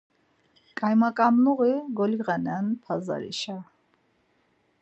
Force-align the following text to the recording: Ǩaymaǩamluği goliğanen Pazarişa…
Ǩaymaǩamluği 0.77 1.73
goliğanen 1.97 2.65
Pazarişa… 2.83 3.57